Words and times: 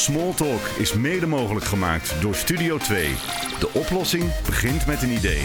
Smalltalk 0.00 0.60
is 0.78 0.92
mede 0.92 1.26
mogelijk 1.26 1.64
gemaakt 1.64 2.14
door 2.20 2.34
Studio 2.34 2.78
2. 2.78 3.14
De 3.58 3.70
oplossing 3.72 4.24
begint 4.46 4.86
met 4.86 5.02
een 5.02 5.10
idee. 5.10 5.42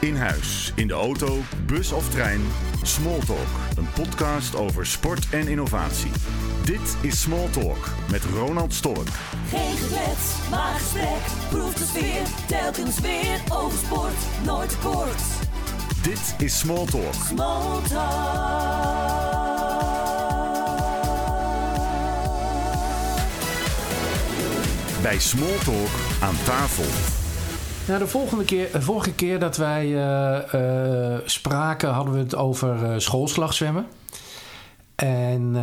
In 0.00 0.16
huis, 0.16 0.72
in 0.74 0.86
de 0.86 0.94
auto, 0.94 1.38
bus 1.66 1.92
of 1.92 2.08
trein. 2.08 2.40
Smalltalk, 2.82 3.48
een 3.76 3.88
podcast 3.94 4.56
over 4.56 4.86
sport 4.86 5.28
en 5.30 5.48
innovatie. 5.48 6.10
Dit 6.64 6.96
is 7.00 7.20
Smalltalk 7.20 7.88
met 8.10 8.24
Ronald 8.24 8.74
Stork. 8.74 9.08
Geen 9.48 9.76
geklets, 9.76 10.48
maar 10.50 10.74
gesprek. 10.74 11.48
Proef 11.48 11.74
de 11.74 11.84
sfeer, 11.84 12.22
telkens 12.46 13.00
weer 13.00 13.40
over 13.52 13.78
sport. 13.78 14.44
Nooit 14.44 14.78
kort. 14.82 15.22
Dit 16.02 16.34
is 16.38 16.58
Smalltalk. 16.58 17.14
Small 17.14 17.80
Bij 25.02 25.18
Smalltalk 25.18 25.88
aan 26.20 26.34
tafel. 26.44 26.84
Nou, 27.86 27.98
de 27.98 28.06
volgende 28.06 28.44
keer, 28.44 28.72
de 28.72 28.82
vorige 28.82 29.12
keer 29.12 29.38
dat 29.38 29.56
wij 29.56 29.84
eh, 29.84 31.14
eh, 31.14 31.20
spraken, 31.24 31.88
hadden 31.88 32.14
we 32.14 32.20
het 32.20 32.34
over 32.34 32.82
uh, 32.82 32.98
schoolslagzwemmen. 32.98 33.86
En 34.94 35.56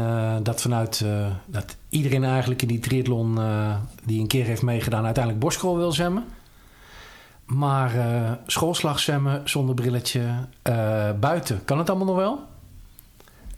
dat 0.44 0.62
vanuit 0.62 1.06
dat 1.46 1.76
iedereen 1.90 2.24
eigenlijk 2.24 2.62
in 2.62 2.68
die 2.68 2.80
triathlon 2.80 3.40
die 4.04 4.20
een 4.22 4.28
keer 4.28 4.46
heeft 4.46 4.62
meegedaan, 4.62 5.06
uiteindelijk 5.06 5.44
borstcrawl 5.44 5.78
wil 5.78 5.92
zwemmen. 5.92 6.26
Maar 7.46 7.92
schoolslagzwemmen 8.48 9.50
zonder 9.50 9.76
brilletje 9.76 10.22
buiten 11.20 11.66
kan 11.66 11.78
het 11.78 11.90
allemaal 11.90 12.08
nog 12.08 12.16
wel. 12.16 12.40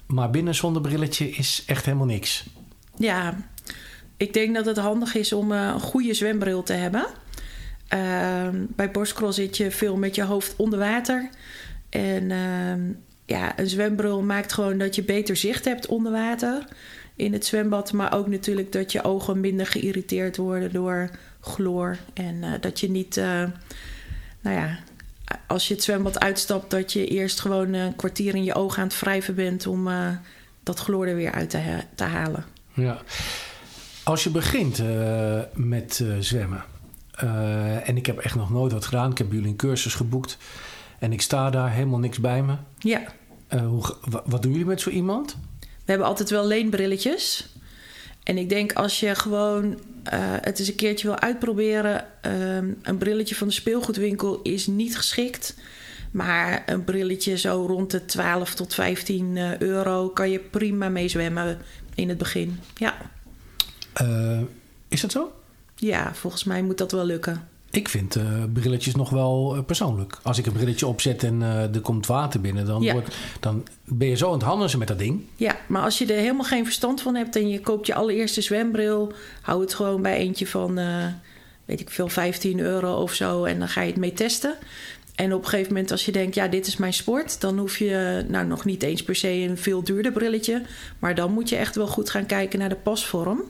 Maar 0.06 0.30
binnen 0.30 0.56
zonder 0.56 0.82
brilletje 0.82 1.30
is 1.30 1.64
echt 1.66 1.86
helemaal 1.86 2.06
niks. 2.06 2.46
Ja, 2.98 3.36
ik 4.18 4.34
denk 4.34 4.56
dat 4.56 4.66
het 4.66 4.78
handig 4.78 5.16
is 5.16 5.34
om 5.34 5.52
een 5.52 5.80
goede 5.80 6.14
zwembril 6.14 6.64
te 6.64 6.74
hebben. 6.74 7.06
Uh, 7.94 8.48
bij 8.54 8.92
borstcrawl 8.92 9.32
zit 9.32 9.58
je 9.58 9.72
veel 9.72 9.98
met 9.98 10.16
je 10.16 10.24
hoofd 10.24 10.54
onder 10.56 10.80
water. 10.80 11.30
En 11.90 12.30
uh, 12.30 12.96
ja, 13.26 13.60
een 13.60 13.70
zwembril 13.70 14.22
maakt 14.22 14.54
gewoon 14.54 14.78
dat 14.78 14.96
je 14.96 15.04
beter 15.04 15.36
zicht 15.36 15.66
hebt 15.66 15.86
onder 15.86 16.12
water 16.12 16.68
in 17.18 17.34
het 17.34 17.46
zwembad. 17.46 17.94
Maar 17.94 18.14
ook 18.14 18.28
natuurlijk 18.28 18.72
dat 18.72 18.92
je 18.92 19.04
ogen 19.04 19.40
minder 19.40 19.66
geïrriteerd 19.66 20.38
worden 20.38 20.72
door 20.72 21.10
chloor. 21.42 21.98
En 22.14 22.36
uh, 22.36 22.52
dat 22.60 22.80
je 22.80 22.90
niet, 22.90 23.18
eh, 23.18 23.44
nou 24.42 24.56
ja, 24.56 24.80
als 25.48 25.68
je 25.68 25.74
het 25.74 25.84
zwembad 25.84 26.20
uitstapt, 26.20 26.72
dat 26.72 26.94
je 26.94 27.08
eerst 27.08 27.40
gewoon 27.40 27.74
een 27.74 27.96
kwartier 27.96 28.36
in 28.36 28.44
je 28.44 28.56
ogen 28.56 28.82
aan 28.82 28.88
het 28.88 29.00
wrijven 29.00 29.36
bent 29.36 29.68
om 29.68 29.88
eh, 29.88 30.10
dat 30.64 30.80
chloor 30.80 31.08
er 31.08 31.16
weer 31.16 31.32
uit 31.32 31.50
te, 31.50 31.58
ha 31.58 31.84
te 31.96 32.04
halen. 32.04 32.46
Ja. 32.74 33.02
Als 34.04 34.24
je 34.24 34.30
begint 34.30 34.82
met 35.54 36.04
zwemmen. 36.20 36.64
En 37.84 37.98
ik 37.98 38.06
heb 38.06 38.18
echt 38.18 38.36
nog 38.36 38.50
nooit 38.50 38.72
wat 38.72 38.86
gedaan. 38.86 39.12
Ik 39.12 39.18
heb 39.18 39.32
jullie 39.32 39.48
een 39.48 39.56
cursus 39.56 39.96
geboekt. 39.96 40.38
En 41.00 41.12
ik 41.12 41.22
sta 41.22 41.50
daar, 41.50 41.72
helemaal 41.72 42.00
niks 42.00 42.20
bij 42.20 42.44
me. 42.44 42.56
Ja. 42.78 43.02
Hoe, 43.50 43.96
wat 44.26 44.42
doen 44.42 44.52
jullie 44.52 44.68
met 44.68 44.82
zo 44.82 44.90
iemand? 44.90 45.38
We 45.88 45.94
hebben 45.94 46.12
altijd 46.12 46.30
wel 46.30 46.48
leenbrilletjes. 46.48 47.48
En 48.24 48.38
ik 48.38 48.50
denk 48.50 48.74
als 48.74 49.00
je 49.00 49.16
gewoon 49.16 49.66
uh, 49.66 49.80
het 50.42 50.60
eens 50.60 50.68
een 50.68 50.76
keertje 50.76 51.08
wil 51.08 51.20
uitproberen... 51.20 52.06
een 52.82 52.98
brilletje 52.98 53.36
van 53.36 53.48
de 53.48 53.54
speelgoedwinkel 53.54 54.42
is 54.42 54.68
niet 54.68 54.98
geschikt. 54.98 55.56
Maar 56.12 56.64
een 56.66 56.84
brilletje 56.84 57.38
zo 57.38 57.66
rond 57.68 57.92
de 57.92 58.06
12 58.06 58.56
tot 58.56 58.74
15 58.74 59.62
euro... 59.62 60.10
kan 60.10 60.30
je 60.30 60.40
prima 60.40 60.90
mee 60.90 61.08
zwemmen 61.08 61.58
in 61.96 62.10
het 62.10 62.18
begin. 62.18 62.60
Ja. 62.76 62.96
is 64.88 65.02
dat 65.02 65.12
zo? 65.12 65.32
Ja, 65.76 66.14
volgens 66.14 66.44
mij 66.44 66.62
moet 66.62 66.78
dat 66.78 66.92
wel 66.92 67.06
lukken. 67.06 67.48
Ik 67.72 67.90
vind 67.90 68.18
uh, 68.18 68.24
brilletjes 68.54 68.96
nog 68.96 69.10
wel 69.10 69.56
uh, 69.56 69.64
persoonlijk. 69.64 70.20
Als 70.24 70.38
ik 70.38 70.46
een 70.46 70.54
brilletje 70.54 70.88
opzet 70.88 71.24
en 71.24 71.42
uh, 71.42 71.76
er 71.76 71.82
komt 71.82 72.06
water 72.06 72.42
binnen, 72.42 72.66
dan, 72.66 72.82
ja. 72.82 72.94
wordt, 72.94 73.16
dan 73.40 73.66
ben 73.84 74.08
je 74.08 74.16
zo 74.16 74.28
aan 74.28 74.34
het 74.34 74.42
handelen 74.42 74.80
met 74.80 74.88
dat 74.88 75.00
ding. 75.00 75.22
Ja, 75.36 75.58
maar 75.68 75.82
als 75.82 75.98
je 75.98 76.06
er 76.06 76.20
helemaal 76.20 76.46
geen 76.46 76.64
verstand 76.66 77.02
van 77.02 77.16
hebt 77.16 77.36
en 77.36 77.50
je 77.50 77.60
koopt 77.60 77.88
je 77.88 77.94
allereerste 77.94 78.42
zwembril, 78.42 79.14
hou 79.42 79.62
het 79.62 79.74
gewoon 79.74 80.02
bij 80.02 80.18
eentje 80.18 80.48
van, 80.48 80.80
weet 81.66 81.80
ik 81.80 81.90
veel, 81.90 82.08
15 82.08 82.60
euro 82.60 83.02
of 83.02 83.14
zo 83.14 83.44
en 83.44 83.60
dan 83.60 83.68
ga 83.68 83.82
je 83.82 83.88
het 83.88 84.00
mee 84.00 84.14
testen. 84.14 84.56
En 85.16 85.34
op 85.34 85.44
een 85.44 85.50
gegeven 85.50 85.74
moment, 85.74 85.92
als 85.92 86.06
je 86.06 86.12
denkt, 86.12 86.36
ja, 86.36 86.48
dit 86.48 86.68
is 86.68 86.78
mijn 86.78 86.94
sport, 86.94 87.42
dan 87.42 87.58
hoef 87.58 87.78
je 87.78 88.26
nou 88.28 88.46
nog 88.46 88.66
niet 88.66 88.84
eens 88.84 89.04
per 89.04 89.16
se 89.16 89.30
een 89.30 89.58
veel 89.58 89.84
duurder 89.84 90.12
brilletje. 90.12 90.62
Maar 91.00 91.16
dan 91.16 91.34
moet 91.34 91.50
je 91.50 91.56
echt 91.56 91.76
wel 91.76 91.88
goed 91.88 92.10
gaan 92.10 92.26
kijken 92.26 92.60
naar 92.60 92.70
de 92.70 92.76
pasvorm 92.76 93.42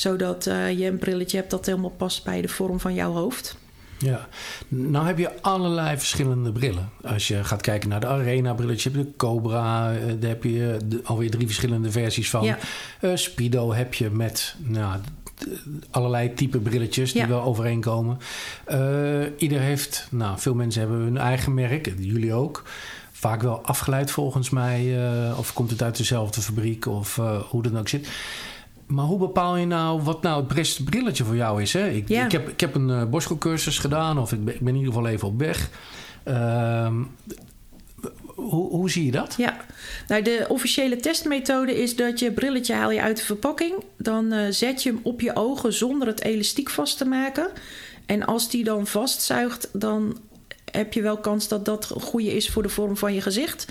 zodat 0.00 0.46
uh, 0.46 0.78
je 0.78 0.86
een 0.86 0.98
brilletje 0.98 1.36
hebt 1.36 1.50
dat 1.50 1.66
helemaal 1.66 1.90
past 1.90 2.24
bij 2.24 2.40
de 2.40 2.48
vorm 2.48 2.80
van 2.80 2.94
jouw 2.94 3.12
hoofd. 3.12 3.56
Ja, 3.98 4.28
nou 4.68 5.06
heb 5.06 5.18
je 5.18 5.42
allerlei 5.42 5.98
verschillende 5.98 6.52
brillen. 6.52 6.90
Als 7.02 7.28
je 7.28 7.44
gaat 7.44 7.60
kijken 7.60 7.88
naar 7.88 8.00
de 8.00 8.06
Arena 8.06 8.54
brilletje, 8.54 8.90
de 8.90 9.06
Cobra, 9.16 9.92
eh, 9.92 10.00
daar 10.18 10.30
heb 10.30 10.44
je 10.44 10.76
de, 10.84 11.00
alweer 11.04 11.30
drie 11.30 11.46
verschillende 11.46 11.90
versies 11.90 12.30
van. 12.30 12.44
Ja. 12.44 12.58
Uh, 13.00 13.16
Speedo 13.16 13.72
heb 13.72 13.94
je 13.94 14.10
met 14.10 14.54
nou, 14.58 15.00
allerlei 15.90 16.34
type 16.34 16.58
brilletjes 16.58 17.12
die 17.12 17.22
Ja. 17.22 17.28
wel 17.28 17.42
overeenkomen. 17.42 18.18
Uh, 18.68 19.24
ieder 19.38 19.60
heeft, 19.60 20.06
nou, 20.10 20.38
veel 20.38 20.54
mensen 20.54 20.80
hebben 20.80 20.98
hun 20.98 21.18
eigen 21.18 21.54
merk, 21.54 21.92
jullie 21.98 22.34
ook. 22.34 22.62
Vaak 23.12 23.42
wel 23.42 23.64
afgeleid 23.64 24.10
volgens 24.10 24.50
mij, 24.50 24.84
uh, 24.84 25.38
of 25.38 25.52
komt 25.52 25.70
het 25.70 25.82
uit 25.82 25.96
dezelfde 25.96 26.40
fabriek 26.40 26.86
of 26.86 27.20
hoe 27.48 27.62
dat 27.62 27.76
ook 27.76 27.88
zit. 27.88 28.08
Maar 28.90 29.04
hoe 29.04 29.18
bepaal 29.18 29.56
je 29.56 29.66
nou 29.66 30.02
wat 30.02 30.22
nou 30.22 30.44
het 30.44 30.54
beste 30.54 30.84
brilletje 30.84 31.24
voor 31.24 31.36
jou 31.36 31.62
is? 31.62 31.72
Hè? 31.72 31.88
Ik, 31.88 32.08
Ja. 32.08 32.24
ik, 32.24 32.32
heb, 32.32 32.48
ik 32.48 32.60
heb 32.60 32.74
een 32.74 32.88
uh, 32.88 33.04
borstcursus 33.04 33.78
gedaan 33.78 34.18
of 34.18 34.32
ik 34.32 34.44
ben, 34.44 34.54
ik 34.54 34.60
ben 34.60 34.74
in 34.74 34.78
ieder 34.78 34.92
geval 34.92 35.08
even 35.08 35.28
op 35.28 35.38
weg. 35.38 35.70
Ehm, 36.22 36.94
hoe, 38.24 38.70
hoe 38.70 38.90
zie 38.90 39.04
je 39.04 39.10
dat? 39.10 39.34
Ja, 39.36 39.56
nou, 40.08 40.22
de 40.22 40.46
officiële 40.48 40.96
testmethode 40.96 41.82
is 41.82 41.96
dat 41.96 42.18
je 42.18 42.32
brilletje 42.32 42.74
haal 42.74 42.90
je 42.90 43.00
uit 43.00 43.16
de 43.16 43.24
verpakking. 43.24 43.74
Dan 43.96 44.32
uh, 44.32 44.46
zet 44.50 44.82
je 44.82 44.90
hem 44.90 45.00
op 45.02 45.20
je 45.20 45.36
ogen 45.36 45.72
zonder 45.72 46.08
het 46.08 46.22
elastiek 46.22 46.70
vast 46.70 46.98
te 46.98 47.04
maken. 47.04 47.50
En 48.06 48.24
als 48.24 48.50
die 48.50 48.64
dan 48.64 48.86
vastzuigt, 48.86 49.68
dan 49.72 50.18
heb 50.70 50.92
je 50.92 51.02
wel 51.02 51.18
kans 51.18 51.48
dat 51.48 51.64
dat 51.64 51.90
een 51.94 52.00
goede 52.00 52.36
is 52.36 52.50
voor 52.50 52.62
de 52.62 52.68
vorm 52.68 52.96
van 52.96 53.14
je 53.14 53.20
gezicht. 53.20 53.66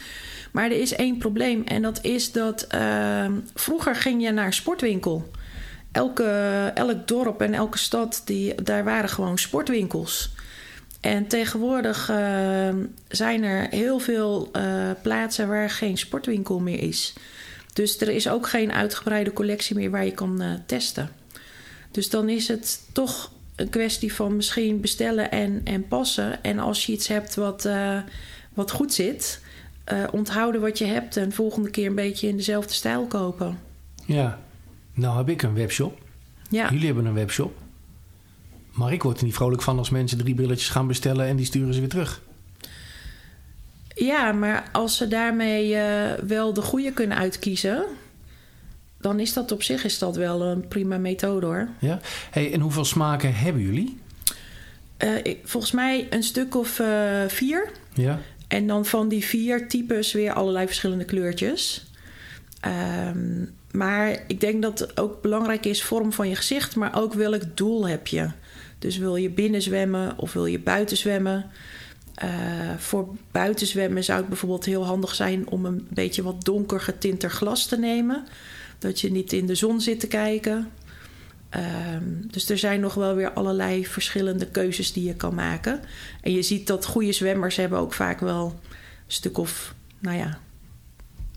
Maar 0.52 0.66
er 0.66 0.82
is 0.82 0.94
één 0.94 1.18
probleem 1.18 1.64
en 1.64 1.82
dat 1.82 2.04
is 2.04 2.32
dat 2.32 2.68
uh, 2.76 3.26
vroeger 3.54 3.96
ging 3.96 4.24
je 4.24 4.32
naar 4.32 4.54
sportwinkel. 4.54 5.32
Elke, 5.92 6.72
elk 6.74 7.08
dorp 7.08 7.42
en 7.42 7.54
elke 7.54 7.78
stad, 7.78 8.22
die, 8.26 8.64
daar 8.64 8.84
waren 8.84 9.10
gewoon 9.10 9.38
sportwinkels. 9.38 10.32
En 11.02 11.28
tegenwoordig 11.28 12.10
uh, 12.10 12.70
zijn 13.08 13.44
er 13.44 13.68
heel 13.70 14.00
veel 14.00 14.50
uh, 14.56 14.92
plaatsen 15.02 15.48
waar 15.48 15.70
geen 15.70 15.98
sportwinkel 15.98 16.60
meer 16.60 16.80
is. 16.80 17.14
Dus 17.74 18.02
er 18.02 18.10
is 18.10 18.30
ook 18.30 18.48
geen 18.48 18.72
uitgebreide 18.72 19.34
collectie 19.34 19.76
meer 19.76 19.90
waar 19.90 20.06
je 20.06 20.12
kan 20.12 20.42
uh, 20.42 20.54
testen. 20.66 21.10
Dus 21.92 22.10
dan 22.10 22.30
is 22.30 22.48
het 22.48 22.82
toch 22.94 23.32
een 23.56 23.70
kwestie 23.70 24.14
van 24.14 24.36
misschien 24.36 24.82
bestellen 24.82 25.32
en, 25.32 25.62
en 25.64 25.88
passen. 25.88 26.44
En 26.44 26.60
als 26.60 26.86
je 26.86 26.92
iets 26.92 27.08
hebt 27.08 27.36
wat, 27.36 27.66
uh, 27.66 28.00
wat 28.54 28.72
goed 28.72 28.94
zit, 28.94 29.42
uh, 29.94 30.04
onthouden 30.12 30.62
wat 30.62 30.78
je 30.78 30.86
hebt 30.86 31.18
en 31.18 31.32
volgende 31.32 31.70
keer 31.70 31.88
een 31.88 31.96
beetje 31.96 32.28
in 32.28 32.38
dezelfde 32.38 32.74
stijl 32.74 33.06
kopen. 33.06 33.60
Ja, 34.06 34.40
nou 34.94 35.18
heb 35.18 35.30
ik 35.30 35.42
een 35.42 35.54
webshop. 35.54 36.00
Ja. 36.50 36.70
Jullie 36.70 36.86
hebben 36.86 37.06
een 37.06 37.14
webshop. 37.14 37.58
Maar 38.72 38.94
ik 38.94 39.04
word 39.04 39.18
er 39.18 39.26
niet 39.26 39.36
vrolijk 39.36 39.62
van 39.62 39.78
als 39.78 39.90
mensen 39.90 40.18
drie 40.18 40.36
brilletjes 40.36 40.70
gaan 40.70 40.88
bestellen 40.88 41.28
en 41.28 41.36
die 41.36 41.46
sturen 41.46 41.74
ze 41.74 41.80
weer 41.80 41.90
terug. 41.90 42.22
Ja, 43.96 44.32
maar 44.32 44.70
als 44.72 44.98
ze 44.98 45.08
daarmee 45.08 45.74
uh, 45.74 46.12
wel 46.14 46.54
de 46.54 46.62
goede 46.62 46.92
kunnen 46.92 47.18
uitkiezen, 47.18 47.86
dan 49.02 49.20
is 49.20 49.34
dat 49.34 49.52
op 49.52 49.64
zich 49.64 49.84
is 49.84 50.00
dat 50.00 50.16
wel 50.16 50.42
een 50.42 50.68
prima 50.68 50.98
methode 50.98 51.46
hoor. 51.46 51.68
Ja. 51.80 52.00
Hey, 52.32 52.54
en 52.54 52.60
hoeveel 52.60 52.86
smaken 52.86 53.36
hebben 53.36 53.62
jullie? 53.62 54.00
Uh, 55.04 55.36
volgens 55.44 55.72
mij 55.72 56.08
een 56.10 56.24
stuk 56.24 56.56
of 56.56 56.80
uh, 56.80 56.88
vier. 57.28 57.72
Ja. 57.94 58.20
En 58.50 58.68
dan 58.68 58.86
van 58.86 59.08
die 59.08 59.26
vier 59.26 59.68
types 59.68 60.12
weer 60.12 60.34
allerlei 60.34 60.66
verschillende 60.66 61.06
kleurtjes. 61.06 61.86
Um, 63.08 63.58
maar 63.72 64.24
ik 64.28 64.40
denk 64.40 64.62
dat 64.62 64.98
ook 64.98 65.22
belangrijk 65.22 65.66
is 65.66 65.84
vorm 65.84 66.14
van 66.14 66.30
je 66.30 66.36
gezicht, 66.36 66.76
maar 66.76 66.96
ook 66.96 67.14
welk 67.14 67.58
doel 67.58 67.88
heb 67.88 68.08
je. 68.08 68.30
Dus 68.80 68.98
wil 68.98 69.16
je 69.16 69.30
binnen 69.30 69.62
zwemmen 69.62 70.18
of 70.18 70.34
wil 70.34 70.46
je 70.46 70.60
buiten 70.60 70.98
zwemmen? 70.98 71.46
Uh, 72.24 72.30
voor 72.78 73.08
buiten 73.32 73.68
zwemmen 73.68 74.04
zou 74.04 74.20
het 74.20 74.28
bijvoorbeeld 74.28 74.66
heel 74.66 74.86
handig 74.86 75.16
zijn 75.16 75.50
om 75.50 75.66
een 75.66 75.88
beetje 75.90 76.24
wat 76.24 76.44
donker 76.44 76.82
getinter 76.82 77.30
glas 77.30 77.66
te 77.66 77.78
nemen. 77.78 78.26
Dat 78.80 79.02
je 79.02 79.12
niet 79.12 79.34
in 79.34 79.46
de 79.46 79.56
zon 79.56 79.82
zit 79.82 80.00
te 80.00 80.08
kijken. 80.08 80.72
Um, 81.56 82.28
dus 82.32 82.50
er 82.50 82.58
zijn 82.58 82.80
nog 82.80 82.94
wel 82.94 83.16
weer 83.16 83.32
allerlei 83.32 83.86
verschillende 83.86 84.46
keuzes 84.48 84.94
die 84.94 85.04
je 85.04 85.14
kan 85.14 85.36
maken. 85.36 85.82
En 86.22 86.32
je 86.32 86.42
ziet 86.42 86.68
dat 86.68 86.86
goede 86.86 87.12
zwemmers 87.12 87.56
hebben 87.56 87.80
ook 87.80 87.94
vaak 87.94 88.20
wel 88.20 88.46
een 88.46 88.72
stuk 89.08 89.38
of, 89.38 89.74
nou 90.00 90.18
ja, 90.18 90.40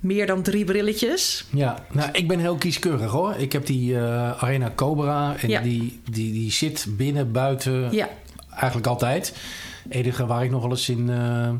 meer 0.00 0.26
dan 0.26 0.42
drie 0.42 0.64
brilletjes. 0.64 1.44
Ja, 1.50 1.84
nou, 1.92 2.10
ik 2.12 2.28
ben 2.28 2.38
heel 2.38 2.56
kieskeurig 2.56 3.10
hoor. 3.10 3.34
Ik 3.34 3.52
heb 3.52 3.66
die 3.66 3.96
eh, 3.98 4.42
Arena 4.42 4.72
Cobra 4.74 5.36
en 5.36 5.48
Ja. 5.48 5.60
die, 5.60 6.00
die, 6.10 6.32
die 6.32 6.52
zit 6.52 6.86
binnen, 6.88 7.32
buiten, 7.32 7.92
Ja, 7.92 8.08
eigenlijk 8.50 8.86
altijd. 8.86 9.34
Het 9.82 9.92
enige 9.92 10.26
waar 10.26 10.44
ik 10.44 10.50
nog 10.50 10.62
wel 10.62 10.70
eens 10.70 10.88
in, 10.88 11.10
eh, 11.10 11.50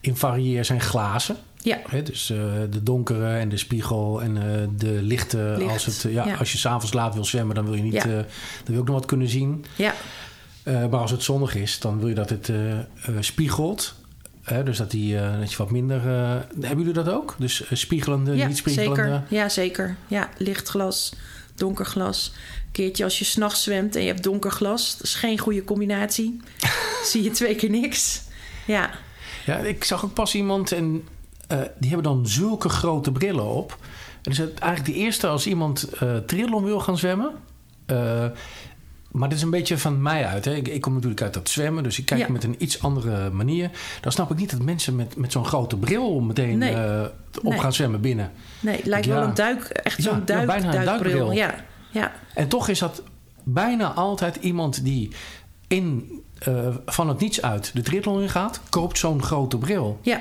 in 0.00 0.16
varieer 0.16 0.64
zijn 0.64 0.80
glazen. 0.80 1.36
Ja, 1.66 1.80
Hè, 1.88 2.02
dus 2.02 2.30
eh, 2.30 2.38
de 2.70 2.82
donkere 2.82 3.36
en 3.36 3.48
de 3.48 3.56
spiegel 3.56 4.22
en 4.22 4.36
eh, 4.36 4.68
de 4.76 5.02
lichte. 5.02 5.54
Licht, 5.58 5.72
Als, 5.72 5.86
het, 5.86 6.12
ja, 6.12 6.26
ja. 6.26 6.34
als 6.34 6.52
je 6.52 6.58
s'avonds 6.58 6.92
laat 6.92 7.14
wil 7.14 7.24
zwemmen, 7.24 7.54
dan 7.54 7.64
wil 7.64 7.74
je 7.74 7.82
niet. 7.82 7.92
Ja. 7.92 8.00
eh, 8.00 8.10
dan 8.10 8.24
wil 8.64 8.74
je 8.74 8.80
ook 8.80 8.86
nog 8.86 8.94
wat 8.94 9.06
kunnen 9.06 9.28
zien. 9.28 9.64
ja, 9.76 9.94
maar 10.64 11.00
als 11.00 11.10
het 11.10 11.22
zonnig 11.22 11.54
is, 11.54 11.78
dan 11.78 11.98
wil 11.98 12.08
je 12.08 12.14
dat 12.14 12.30
het 12.30 12.50
spiegelt. 13.20 13.94
Hè, 14.42 14.62
dus 14.62 14.76
dat, 14.76 14.90
die, 14.90 15.16
dat 15.40 15.50
je 15.50 15.56
wat 15.56 15.70
minder. 15.70 16.02
hebben 16.60 16.78
jullie 16.78 16.92
dat 16.92 17.08
ook? 17.08 17.34
Dus 17.38 17.62
spiegelende, 17.72 18.36
ja 18.36 18.46
niet 18.46 18.56
spiegelende. 18.56 18.94
zeker. 18.96 19.22
Ja, 19.28 19.48
zeker. 19.48 19.96
Ja, 20.06 20.30
licht 20.38 20.68
glas, 20.68 21.12
donker 21.54 21.86
glas. 21.86 22.32
Een 22.34 22.72
keertje 22.72 23.04
als 23.04 23.18
je 23.18 23.24
s'nachts 23.24 23.62
zwemt 23.62 23.96
en 23.96 24.02
je 24.02 24.08
hebt 24.08 24.22
donker 24.22 24.50
glas. 24.50 24.96
Dat 24.96 25.06
is 25.06 25.14
geen 25.14 25.38
goede 25.38 25.64
combinatie. 25.64 26.40
Zie 27.10 27.22
je 27.22 27.30
twee 27.30 27.54
keer 27.54 27.70
niks. 27.70 28.22
Ja, 28.66 28.90
Ja, 29.46 29.56
ik 29.56 29.84
zag 29.84 30.04
ook 30.04 30.14
pas 30.14 30.34
iemand 30.34 30.72
en 30.72 31.04
eh, 31.46 31.58
die 31.78 31.88
hebben 31.90 32.02
dan 32.12 32.26
zulke 32.28 32.68
grote 32.68 33.12
brillen 33.12 33.46
op. 33.46 33.78
En 34.22 34.30
is 34.30 34.38
het 34.38 34.58
eigenlijk 34.58 34.94
de 34.94 35.04
eerste 35.04 35.26
als 35.26 35.46
iemand 35.46 35.88
triathlon 36.26 36.64
wil 36.64 36.80
gaan 36.80 36.98
zwemmen. 36.98 37.30
Eh, 37.86 38.24
maar 39.10 39.28
dit 39.28 39.38
is 39.38 39.44
een 39.44 39.50
beetje 39.50 39.78
van 39.78 40.02
mij 40.02 40.26
uit. 40.26 40.44
Hè. 40.44 40.54
Ik, 40.54 40.68
ik 40.68 40.80
kom 40.80 40.94
natuurlijk 40.94 41.22
uit 41.22 41.34
dat 41.34 41.48
zwemmen, 41.48 41.82
dus 41.82 41.98
ik 41.98 42.04
kijk 42.04 42.20
Ja. 42.20 42.28
met 42.32 42.44
een 42.44 42.54
iets 42.58 42.82
andere 42.82 43.30
manier. 43.30 43.70
Dan 44.00 44.12
snap 44.12 44.30
ik 44.30 44.36
niet 44.36 44.50
dat 44.50 44.62
mensen 44.62 44.96
met, 44.96 45.16
met 45.16 45.32
zo'n 45.32 45.44
grote 45.44 45.76
bril 45.76 46.20
meteen 46.20 46.58
Nee. 46.58 46.74
op 47.42 47.42
Nee. 47.42 47.58
gaan 47.60 47.72
zwemmen 47.72 48.00
binnen. 48.00 48.30
nee, 48.60 48.76
het 48.76 48.86
lijkt 48.86 49.06
Ja. 49.06 49.14
wel 49.14 49.22
een 49.22 49.34
duik, 49.34 49.64
echt 49.64 50.02
zo'n 50.02 50.14
ja, 50.14 50.20
duik, 50.24 50.46
bijna 50.46 50.74
een 50.74 50.84
duikbril. 50.84 51.32
Ja, 51.32 51.54
ja, 51.90 52.12
En 52.34 52.48
toch 52.48 52.68
is 52.68 52.78
dat 52.78 53.02
bijna 53.42 53.92
altijd 53.92 54.36
iemand 54.36 54.84
die 54.84 55.10
in, 55.66 56.10
van 56.86 57.08
het 57.08 57.20
niets 57.20 57.42
uit 57.42 57.70
de 57.74 57.82
triathlon 57.82 58.22
ingaat, 58.22 58.60
koopt 58.70 58.98
zo'n 58.98 59.22
grote 59.22 59.58
bril. 59.58 59.98
ja, 60.02 60.20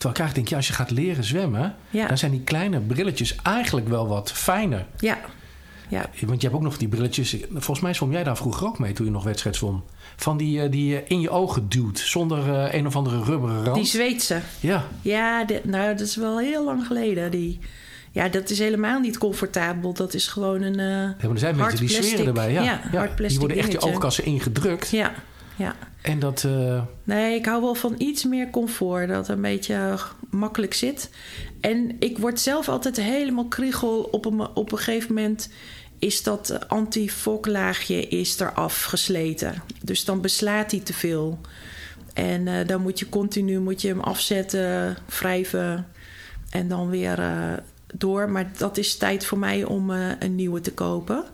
Terwijl 0.00 0.14
ik 0.14 0.18
eigenlijk 0.20 0.34
denk, 0.34 0.48
ja, 0.48 0.56
als 0.56 0.66
je 0.66 0.72
gaat 0.72 0.90
leren 0.90 1.24
zwemmen, 1.24 1.74
Ja. 1.90 2.06
dan 2.06 2.18
zijn 2.18 2.30
die 2.30 2.40
kleine 2.44 2.80
brilletjes 2.80 3.36
eigenlijk 3.42 3.88
wel 3.88 4.08
wat 4.08 4.32
fijner. 4.32 4.86
ja. 4.98 5.18
ja. 5.88 6.04
Want 6.26 6.40
je 6.40 6.46
hebt 6.46 6.54
ook 6.58 6.62
nog 6.66 6.76
die 6.76 6.88
brilletjes. 6.88 7.36
Volgens 7.52 7.80
mij 7.80 7.94
zwom 7.94 8.12
jij 8.12 8.24
daar 8.24 8.36
vroeger 8.36 8.66
ook 8.66 8.78
mee 8.78 8.92
toen 8.92 9.06
je 9.06 9.12
nog 9.12 9.24
wedstrijd 9.24 9.56
zwom. 9.56 9.84
Van 10.16 10.36
die, 10.36 10.62
eh, 10.62 10.70
die 10.70 10.86
je 10.86 11.02
in 11.06 11.20
je 11.20 11.30
ogen 11.30 11.68
duwt 11.68 11.98
zonder 11.98 12.54
eh, 12.54 12.74
een 12.74 12.86
of 12.86 12.96
andere 12.96 13.22
rubberen 13.22 13.64
rand. 13.64 13.76
Die 13.76 13.84
Zweedse. 13.84 14.40
Ja, 14.60 14.84
Ja, 15.02 15.44
de- 15.44 15.60
nou, 15.64 15.88
dat 15.96 16.00
is 16.06 16.16
wel 16.16 16.38
heel 16.38 16.64
lang 16.64 16.86
geleden. 16.86 17.30
Die, 17.30 17.58
ja, 18.10 18.28
dat 18.28 18.50
is 18.50 18.58
helemaal 18.58 19.00
niet 19.00 19.18
comfortabel. 19.18 19.92
Dat 19.92 20.14
is 20.14 20.26
gewoon 20.28 20.62
een. 20.62 20.78
eh, 20.78 20.86
Ja, 20.86 21.14
maar 21.20 21.30
er 21.30 21.38
zijn 21.38 21.56
mensen 21.56 21.78
die 21.78 21.88
plastic. 21.88 22.04
zweren 22.16 22.26
erbij. 22.26 22.52
Ja, 22.52 22.62
Ja, 22.62 22.80
plastic 22.92 23.28
die 23.28 23.38
worden 23.38 23.56
echt 23.56 23.72
je 23.72 23.80
oogkassen 23.80 24.24
ingedrukt. 24.24 24.90
Ja, 24.90 25.12
ja. 25.60 25.74
En 26.02 26.18
dat, 26.18 26.44
eh, 26.44 26.82
Nee, 27.04 27.34
ik 27.34 27.46
hou 27.46 27.62
wel 27.62 27.74
van 27.74 27.94
iets 27.98 28.24
meer 28.24 28.50
comfort. 28.50 29.08
Dat 29.08 29.28
een 29.28 29.40
beetje 29.40 29.98
makkelijk 30.30 30.74
zit. 30.74 31.10
En 31.60 31.96
ik 31.98 32.18
word 32.18 32.40
zelf 32.40 32.68
altijd 32.68 32.96
helemaal 32.96 33.48
kriegel. 33.48 34.08
Op 34.10 34.24
een, 34.24 34.40
op 34.40 34.72
een 34.72 34.78
gegeven 34.78 35.14
moment 35.14 35.50
is 35.98 36.22
dat 36.22 36.68
anti-foklaagje 36.68 38.08
is 38.08 38.40
eraf 38.40 38.82
gesleten. 38.82 39.62
Dus 39.82 40.04
dan 40.04 40.20
beslaat 40.20 40.70
hij 40.70 40.80
te 40.80 40.92
veel. 40.92 41.38
En 42.14 42.48
eh, 42.48 42.66
dan 42.66 42.82
moet 42.82 42.98
je 42.98 43.08
continu 43.08 43.58
moet 43.58 43.80
je 43.82 43.88
hem 43.88 44.00
afzetten, 44.00 44.96
wrijven 45.06 45.86
en 46.50 46.68
dan 46.68 46.88
weer 46.88 47.18
eh, 47.18 47.52
door. 47.94 48.30
Maar 48.30 48.50
dat 48.56 48.78
is 48.78 48.96
tijd 48.96 49.26
voor 49.26 49.38
mij 49.38 49.64
om 49.64 49.90
een 49.90 50.34
nieuwe 50.34 50.60
te 50.60 50.72
kopen. 50.72 51.24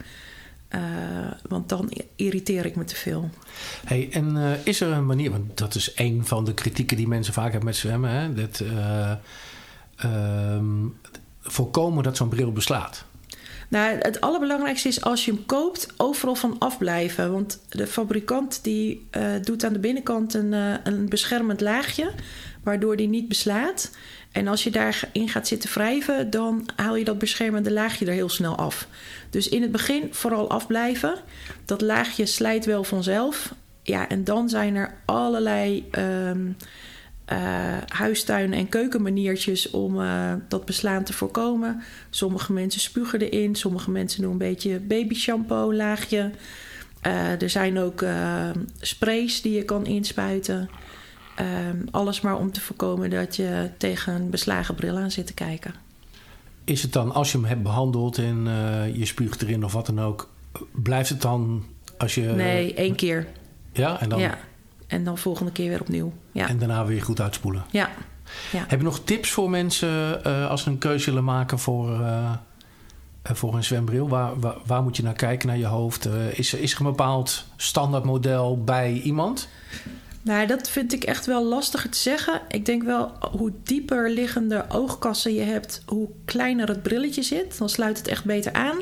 Eh, 0.77 1.33
want 1.49 1.69
dan 1.69 1.91
irriteer 2.17 2.67
ik 2.67 2.77
me 2.77 2.85
te 2.85 2.97
veel. 2.97 3.31
hey, 3.85 4.09
en 4.11 4.37
eh, 4.37 4.67
is 4.67 4.81
er 4.81 4.93
een 4.93 5.07
manier, 5.07 5.31
want 5.31 5.59
dat 5.59 5.75
is 5.75 5.93
een 5.95 6.27
van 6.27 6.45
de 6.45 6.55
kritieken 6.55 6.97
die 6.97 7.09
mensen 7.09 7.33
vaak 7.33 7.51
hebben 7.51 7.65
met 7.65 7.77
zwemmen. 7.77 8.11
Hè? 8.11 8.35
Dat, 8.35 8.61
eh, 8.61 9.13
ehm, 9.97 10.87
voorkomen 11.41 12.03
dat 12.03 12.17
zo'n 12.17 12.29
bril 12.29 12.53
beslaat. 12.53 13.05
Nou, 13.69 13.99
het 13.99 14.21
allerbelangrijkste 14.21 14.89
is 14.89 15.03
als 15.03 15.25
je 15.25 15.33
hem 15.33 15.47
koopt, 15.47 15.89
overal 15.97 16.35
van 16.35 16.57
afblijven. 16.59 17.33
Want 17.33 17.61
de 17.69 17.87
fabrikant 17.87 18.59
die 18.63 19.07
doet 19.43 19.65
aan 19.65 19.73
de 19.73 19.79
binnenkant 19.79 20.35
een, 20.35 20.53
een 20.85 21.09
beschermend 21.09 21.61
laagje, 21.61 22.13
waardoor 22.67 22.97
die 22.97 23.09
niet 23.09 23.29
beslaat. 23.29 23.91
En 24.33 24.49
als 24.49 24.65
je 24.65 24.71
daarin 24.71 25.29
gaat 25.29 25.47
zitten 25.47 25.71
wrijven, 25.71 26.31
dan 26.31 26.69
haal 26.77 26.97
je 26.97 27.05
dat 27.05 27.19
beschermende 27.19 27.73
laagje 27.73 28.07
er 28.07 28.13
heel 28.13 28.29
snel 28.29 28.57
af. 28.57 28.89
Dus 29.31 29.49
in 29.49 29.63
het 29.63 29.73
begin 29.73 30.09
vooral 30.11 30.51
afblijven. 30.51 31.15
Dat 31.65 31.81
laagje 31.81 32.27
slijt 32.27 32.65
wel 32.65 32.85
vanzelf. 32.85 33.55
Ja, 33.83 34.09
en 34.09 34.25
dan 34.25 34.49
zijn 34.49 34.75
er 34.75 34.95
allerlei 35.05 35.89
ehm, 35.91 36.51
eh, 37.25 37.39
huistuin- 37.87 38.53
en 38.53 38.69
keukenmaniertjes 38.69 39.71
om 39.71 40.01
eh, 40.01 40.33
dat 40.49 40.65
beslaan 40.65 41.05
te 41.05 41.13
voorkomen. 41.13 41.83
Sommige 42.11 42.53
mensen 42.53 42.81
spugen 42.81 43.21
erin, 43.21 43.55
sommige 43.55 43.91
mensen 43.91 44.23
doen 44.23 44.33
een 44.33 44.39
beetje 44.39 44.81
baby 44.81 45.15
shampoo 45.15 45.75
laagje. 45.75 46.31
Eh, 47.01 47.43
er 47.43 47.51
zijn 47.51 47.79
ook 47.79 48.03
eh, 48.03 48.51
sprays 48.81 49.43
die 49.43 49.53
je 49.53 49.65
kan 49.65 49.87
inspuiten. 49.87 50.71
Ehm, 51.37 51.77
alles 51.91 52.21
maar 52.21 52.37
om 52.37 52.53
te 52.53 52.61
voorkomen 52.61 53.11
dat 53.11 53.37
je 53.37 53.71
tegen 53.77 54.15
een 54.15 54.31
beslagen 54.31 54.75
bril 54.75 54.97
aan 54.97 55.11
zit 55.11 55.27
te 55.27 55.35
kijken. 55.35 55.75
Is 56.65 56.83
het 56.83 56.93
dan, 56.93 57.13
als 57.15 57.33
je 57.33 57.39
hem 57.39 57.47
hebt 57.47 57.63
behandeld 57.63 58.19
en 58.19 58.47
eh, 58.47 58.97
je 58.97 59.05
spuugt 59.07 59.43
erin 59.43 59.65
of 59.65 59.73
wat 59.73 59.87
dan 59.87 60.01
ook, 60.01 60.29
blijft 60.73 61.09
het 61.09 61.23
dan 61.23 61.65
als 61.99 62.15
je. 62.15 62.21
nee, 62.23 62.75
één 62.75 62.95
keer. 62.95 63.27
Ja, 63.73 64.01
en, 64.01 64.09
dan, 64.09 64.19
Ja. 64.19 64.39
En 64.87 65.05
dan 65.05 65.19
volgende 65.19 65.53
keer 65.53 65.69
weer 65.69 65.81
opnieuw. 65.81 66.13
Ja. 66.33 66.49
en 66.49 66.59
daarna 66.59 66.85
weer 66.85 67.03
goed 67.03 67.21
uitspoelen. 67.21 67.65
ja. 67.71 67.91
ja. 68.53 68.65
Heb 68.69 68.79
je 68.79 68.85
nog 68.85 69.01
tips 69.05 69.31
voor 69.31 69.51
mensen 69.51 70.25
eh, 70.25 70.51
als 70.51 70.63
ze 70.63 70.71
een 70.71 70.79
keuze 70.79 71.05
willen 71.05 71.25
maken 71.25 71.59
voor, 71.59 72.01
eh, 72.03 72.31
voor 73.23 73.55
een 73.55 73.65
zwembril? 73.65 74.09
Waar, 74.09 74.41
waar, 74.41 74.55
waar 74.67 74.83
moet 74.83 74.97
je 74.97 75.03
naar 75.03 75.13
kijken, 75.15 75.49
naar 75.49 75.59
je 75.59 75.67
hoofd? 75.67 76.05
Is, 76.33 76.53
er- 76.53 76.61
is 76.61 76.73
er 76.75 76.81
een 76.81 76.87
bepaald 76.87 77.45
standaardmodel 77.57 78.65
bij 78.65 78.93
iemand? 78.93 79.49
Nou, 80.27 80.47
dat 80.47 80.71
vind 80.71 80.93
ik 80.93 81.05
echt 81.05 81.27
wel 81.27 81.45
lastiger 81.45 81.91
te 81.91 81.99
zeggen. 81.99 82.41
Ik 82.49 82.67
denk 82.67 82.83
wel, 82.83 83.13
hoe 83.31 83.53
dieper 83.63 84.11
liggende 84.11 84.65
oogkassen 84.69 85.35
je 85.35 85.41
hebt, 85.41 85.83
hoe 85.87 86.09
kleiner 86.25 86.69
het 86.69 86.83
brilletje 86.83 87.23
zit. 87.23 87.59
Dan 87.59 87.69
sluit 87.69 87.99
het 87.99 88.09
echt 88.09 88.25
beter 88.25 88.53
aan. 88.53 88.79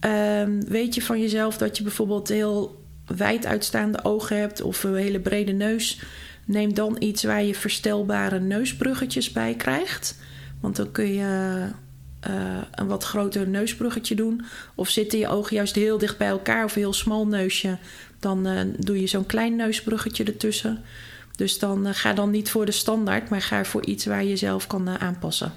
Ehm, 0.00 0.60
weet 0.60 0.94
je 0.94 1.02
van 1.02 1.20
jezelf 1.20 1.56
dat 1.56 1.76
je 1.76 1.82
bijvoorbeeld 1.82 2.28
heel 2.28 2.84
wijd 3.06 3.46
uitstaande 3.46 4.04
ogen 4.04 4.38
hebt 4.38 4.62
of 4.62 4.84
een 4.84 4.94
hele 4.94 5.20
brede 5.20 5.52
neus? 5.52 6.00
Neem 6.44 6.74
dan 6.74 6.96
iets 6.98 7.24
waar 7.24 7.42
je 7.42 7.54
verstelbare 7.54 8.40
neusbruggetjes 8.40 9.32
bij 9.32 9.54
krijgt. 9.54 10.18
Want 10.60 10.76
dan 10.76 10.90
kun 10.92 11.12
je 11.12 11.60
eh, 12.26 12.34
een 12.74 12.86
wat 12.86 13.04
groter 13.04 13.48
neusbruggetje 13.48 14.14
doen. 14.14 14.44
Of 14.74 14.88
zitten 14.88 15.18
je 15.18 15.28
ogen 15.28 15.56
juist 15.56 15.74
heel 15.74 15.98
dicht 15.98 16.18
bij 16.18 16.28
elkaar 16.28 16.64
of 16.64 16.74
een 16.74 16.80
heel 16.80 16.92
smal 16.92 17.26
neusje, 17.26 17.78
dan 18.20 18.46
eh, 18.46 18.60
doe 18.78 19.00
je 19.00 19.06
zo'n 19.06 19.26
klein 19.26 19.56
neusbruggetje 19.56 20.24
ertussen. 20.24 20.82
Dus 21.36 21.58
dan 21.58 21.86
eh, 21.86 21.94
ga 21.94 22.12
dan 22.12 22.30
niet 22.30 22.50
voor 22.50 22.66
de 22.66 22.72
standaard, 22.72 23.28
maar 23.28 23.42
ga 23.42 23.64
voor 23.64 23.84
iets 23.84 24.06
waar 24.06 24.24
je 24.24 24.36
zelf 24.36 24.66
kan 24.66 24.88
aanpassen. 24.88 25.52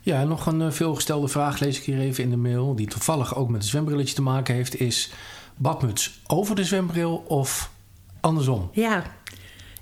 Ja, 0.00 0.24
nog 0.24 0.46
een 0.46 0.72
veelgestelde 0.72 1.28
vraag 1.28 1.58
lees 1.58 1.78
ik 1.78 1.84
hier 1.84 1.98
even 1.98 2.24
in 2.24 2.30
de 2.30 2.36
mail, 2.36 2.74
die 2.74 2.86
toevallig 2.86 3.36
ook 3.36 3.48
met 3.48 3.62
een 3.62 3.68
zwembrilletje 3.68 4.14
te 4.14 4.22
maken 4.22 4.54
heeft, 4.54 4.80
is 4.80 5.10
badmuts 5.56 6.20
over 6.26 6.56
de 6.56 6.64
zwembril 6.64 7.24
of 7.28 7.70
andersom? 8.20 8.70
Ja. 8.72 9.02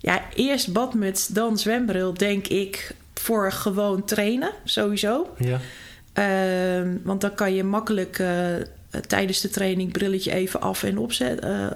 ja, 0.00 0.22
eerst 0.34 0.72
badmuts, 0.72 1.26
dan 1.26 1.58
zwembril, 1.58 2.14
denk 2.14 2.46
ik, 2.46 2.94
voor 3.14 3.52
gewoon 3.52 4.04
trainen, 4.04 4.52
sowieso. 4.64 5.34
Ja. 5.38 5.60
Ehm, 6.14 6.96
want 7.02 7.20
dan 7.20 7.34
kan 7.34 7.54
je 7.54 7.64
makkelijk 7.64 8.18
eh, 8.18 9.00
tijdens 9.06 9.40
de 9.40 9.50
training 9.50 9.92
brilletje 9.92 10.32
even 10.32 10.60
af 10.60 10.82
en 10.82 10.98
opzet, 10.98 11.40
eh, 11.40 11.66
eh, 11.66 11.70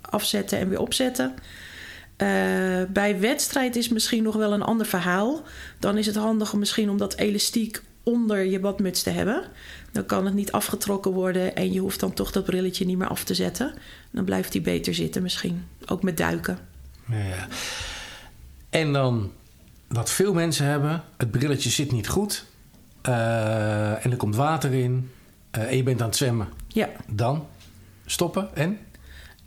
afzetten 0.00 0.58
en 0.58 0.68
weer 0.68 0.80
opzetten. 0.80 1.34
Bij 2.88 3.20
wedstrijd 3.20 3.76
is 3.76 3.88
misschien 3.88 4.22
nog 4.22 4.34
wel 4.34 4.52
een 4.52 4.62
ander 4.62 4.86
verhaal. 4.86 5.42
Dan 5.78 5.98
is 5.98 6.06
het 6.06 6.16
handiger 6.16 6.58
misschien 6.58 6.90
om 6.90 6.98
dat 6.98 7.16
elastiek 7.16 7.82
onder 8.02 8.44
je 8.44 8.60
badmuts 8.60 9.02
te 9.02 9.10
hebben. 9.10 9.42
Dan 9.92 10.06
kan 10.06 10.24
het 10.24 10.34
niet 10.34 10.52
afgetrokken 10.52 11.12
worden 11.12 11.56
en 11.56 11.72
je 11.72 11.80
hoeft 11.80 12.00
dan 12.00 12.12
toch 12.12 12.30
dat 12.30 12.44
brilletje 12.44 12.84
niet 12.84 12.98
meer 12.98 13.08
af 13.08 13.24
te 13.24 13.34
zetten. 13.34 13.74
Dan 14.10 14.24
blijft 14.24 14.52
die 14.52 14.60
beter 14.60 14.94
zitten 14.94 15.22
misschien. 15.22 15.64
Ook 15.86 16.02
met 16.02 16.16
duiken. 16.16 16.58
Ja. 17.08 17.48
En 18.70 18.92
dan 18.92 19.32
wat 19.88 20.10
veel 20.10 20.32
mensen 20.32 20.66
hebben, 20.66 21.04
het 21.16 21.30
brilletje 21.30 21.70
zit 21.70 21.92
niet 21.92 22.08
goed 22.08 22.44
en 23.02 24.10
er 24.10 24.16
komt 24.16 24.36
water 24.36 24.74
in 24.74 25.10
eh, 25.50 25.62
en 25.70 25.76
je 25.76 25.82
bent 25.82 26.00
aan 26.00 26.06
het 26.08 26.16
zwemmen. 26.16 26.48
Ja, 26.68 26.88
Dan 27.06 27.46
stoppen 28.06 28.48
en? 28.54 28.78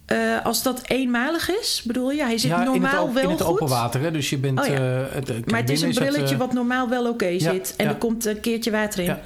Eh, 0.05 0.45
als 0.45 0.63
dat 0.63 0.81
eenmalig 0.87 1.49
is, 1.49 1.81
bedoel 1.85 2.11
je? 2.11 2.23
Hij 2.23 2.37
zit 2.37 2.49
ja, 2.51 2.63
normaal 2.63 2.75
in 2.75 2.83
het, 2.83 2.99
op- 2.99 3.13
wel 3.13 3.23
in 3.23 3.29
het 3.29 3.41
goed. 3.41 3.51
open 3.51 3.67
water. 3.67 4.01
Hè? 4.01 4.11
Dus 4.11 4.29
je 4.29 4.37
bent... 4.37 4.59
Oh 4.59 4.65
ja. 4.65 4.73
eh, 5.07 5.13
het- 5.15 5.51
Maar 5.51 5.59
het 5.59 5.69
is 5.69 5.81
een 5.81 5.87
het, 5.89 5.97
brilletje 5.99 6.33
eh, 6.33 6.39
wat 6.39 6.53
normaal 6.53 6.89
wel 6.89 7.09
oké 7.09 7.25
ja, 7.25 7.39
zit. 7.39 7.73
En 7.77 7.87
er 7.87 7.95
komt 7.95 8.25
een 8.25 8.39
keertje 8.39 8.71
water 8.71 8.99
in. 8.99 9.05
Ja. 9.05 9.19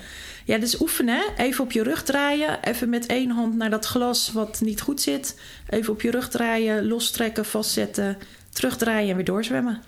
Ja. 0.45 0.57
dus 0.57 0.81
oefenen. 0.81 1.15
hè. 1.15 1.43
Even 1.43 1.63
op 1.63 1.71
je 1.71 1.83
rug 1.83 2.03
draaien. 2.03 2.57
Even 2.63 2.89
met 2.89 3.05
één 3.05 3.29
hand 3.31 3.55
naar 3.55 3.69
dat 3.69 3.85
glas 3.85 4.31
wat 4.31 4.61
niet 4.61 4.81
goed 4.81 5.01
zit. 5.01 5.39
Even 5.69 5.93
op 5.93 6.01
je 6.01 6.11
rug 6.11 6.29
draaien, 6.29 6.87
lostrekken, 6.87 7.45
vastzetten. 7.45 8.17
Terugdraaien 8.49 9.09
en 9.09 9.15
weer 9.15 9.25
doorzwemmen. 9.25 9.81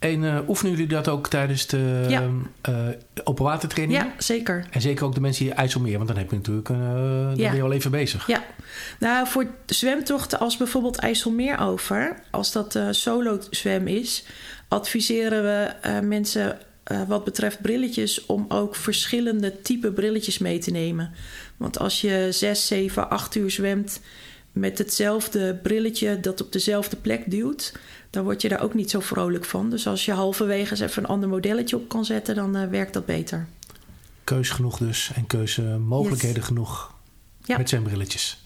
En 0.00 0.24
eh, 0.24 0.48
oefenen 0.48 0.72
jullie 0.72 0.86
dat 0.88 1.08
ook 1.08 1.28
tijdens 1.28 1.66
de 1.66 2.04
Ja. 2.08 2.28
eh, 2.60 2.74
open 3.24 3.44
watertrainingen? 3.44 4.04
Ja, 4.04 4.12
zeker. 4.18 4.66
En 4.70 4.80
zeker 4.80 5.04
ook 5.04 5.14
de 5.14 5.20
mensen 5.20 5.44
die 5.44 5.54
IJsselmeer, 5.54 5.96
want 5.96 6.08
dan 6.08 6.16
heb 6.18 6.30
je 6.30 6.36
natuurlijk 6.36 6.68
eh, 6.68 6.76
dan 6.78 7.34
Ja. 7.36 7.48
ben 7.48 7.56
je 7.56 7.62
al 7.62 7.72
even 7.72 7.90
bezig. 7.90 8.26
Ja, 8.26 8.44
nou 8.98 9.26
voor 9.26 9.46
zwemtochten 9.66 10.38
als 10.38 10.56
bijvoorbeeld 10.56 10.96
IJsselmeer 10.98 11.58
over, 11.58 12.22
als 12.30 12.52
dat 12.52 12.74
eh, 12.74 12.86
solo 12.90 13.38
zwem 13.50 13.86
is, 13.86 14.24
adviseren 14.68 15.42
we 15.42 15.72
eh, 15.80 15.98
mensen 16.00 16.58
eh, 16.84 17.00
wat 17.08 17.24
betreft 17.24 17.60
brilletjes 17.62 18.26
om 18.26 18.44
ook 18.48 18.76
verschillende 18.76 19.60
type 19.62 19.92
brilletjes 19.92 20.38
mee 20.38 20.58
te 20.58 20.70
nemen. 20.70 21.10
Want 21.56 21.78
als 21.78 22.00
je 22.00 22.28
6, 22.30 22.66
7, 22.66 23.10
8 23.10 23.34
uur 23.34 23.50
zwemt 23.50 24.00
met 24.52 24.78
hetzelfde 24.78 25.54
brilletje 25.62 26.20
dat 26.20 26.40
op 26.42 26.52
dezelfde 26.52 26.96
plek 26.96 27.30
duwt, 27.30 27.72
dan 28.10 28.24
word 28.24 28.42
je 28.42 28.48
daar 28.48 28.60
ook 28.62 28.74
niet 28.74 28.90
zo 28.90 29.00
vrolijk 29.00 29.44
van. 29.44 29.70
Dus 29.70 29.86
als 29.86 30.04
je 30.04 30.12
halverwege 30.12 30.70
eens 30.70 30.80
even 30.80 31.02
een 31.02 31.08
ander 31.08 31.28
modelletje 31.28 31.76
op 31.76 31.88
kan 31.88 32.04
zetten, 32.04 32.34
dan 32.34 32.56
eh, 32.56 32.68
werkt 32.68 32.92
dat 32.92 33.06
beter. 33.06 33.46
Keus 34.24 34.50
genoeg 34.50 34.78
dus 34.78 35.12
en 35.14 35.26
keuzemogelijkheden 35.26 36.36
Yes. 36.36 36.46
genoeg 36.46 36.94
Ja. 37.44 37.56
met 37.56 37.68
zijn 37.68 37.82
brilletjes. 37.82 38.44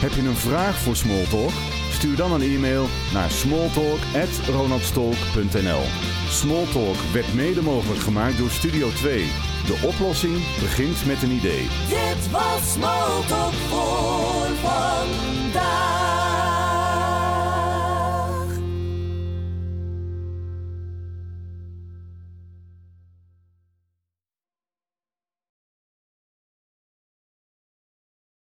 Heb 0.00 0.12
je 0.12 0.22
een 0.22 0.36
vraag 0.36 0.78
voor 0.78 0.96
Smalltalk? 0.96 1.52
Stuur 1.94 2.16
dan 2.16 2.32
een 2.32 2.42
e-mail 2.42 2.86
naar 3.12 3.30
smalltalk.ronaldstolk.nl 3.30 5.82
Smalltalk 6.28 6.96
werd 7.12 7.34
mede 7.34 7.62
mogelijk 7.62 8.00
gemaakt 8.00 8.38
door 8.38 8.50
Studio 8.50 8.90
2. 8.90 9.24
De 9.66 9.80
oplossing 9.86 10.34
begint 10.60 11.06
met 11.06 11.22
een 11.22 11.30
idee. 11.30 11.68
Dit 11.88 12.30
was 12.30 12.72
Smalltalk 12.72 13.52
voor 13.52 14.46
vandaag. 14.62 16.03